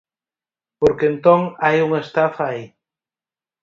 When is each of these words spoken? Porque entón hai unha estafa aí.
Porque 0.79 1.05
entón 1.11 1.41
hai 1.63 1.77
unha 1.87 2.03
estafa 2.05 2.43
aí. 2.51 2.65